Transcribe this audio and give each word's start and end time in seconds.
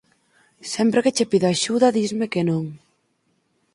Sempre 0.73 0.99
que 1.03 1.13
che 1.15 1.25
pido 1.31 1.47
axuda 1.49 1.93
disme 1.97 2.25
que 2.33 2.41
non 2.49 2.63